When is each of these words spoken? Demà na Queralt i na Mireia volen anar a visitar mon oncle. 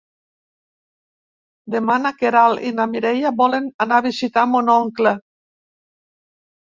Demà 1.75 1.97
na 2.05 2.13
Queralt 2.23 2.65
i 2.69 2.73
na 2.79 2.89
Mireia 2.95 3.35
volen 3.45 3.69
anar 3.87 4.01
a 4.03 4.07
visitar 4.09 4.49
mon 4.55 4.73
oncle. 4.79 5.17